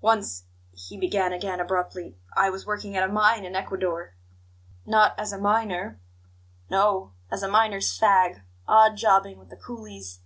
"Once," 0.00 0.44
he 0.70 0.96
began 0.96 1.32
again 1.32 1.58
abruptly, 1.58 2.16
"I 2.36 2.50
was 2.50 2.64
working 2.64 2.96
at 2.96 3.02
a 3.02 3.12
mine 3.12 3.44
in 3.44 3.56
Ecuador" 3.56 4.14
"Not 4.86 5.18
as 5.18 5.32
a 5.32 5.38
miner?" 5.40 5.98
"No, 6.70 7.14
as 7.32 7.42
a 7.42 7.48
miner's 7.48 7.88
fag 7.98 8.42
odd 8.68 8.96
jobbing 8.96 9.40
with 9.40 9.48
the 9.50 9.56
coolies. 9.56 10.20